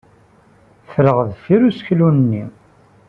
Ffreɣ 0.85 1.17
deffir 1.29 1.61
useklu-nni. 1.69 2.43